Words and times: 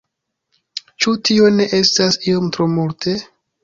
Ĉu 1.05 1.15
tio 1.29 1.53
ne 1.59 1.69
estas 1.83 2.21
iom 2.33 2.53
tro 2.59 2.71
multe? 2.77 3.21